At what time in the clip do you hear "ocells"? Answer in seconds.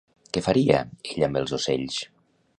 1.61-2.01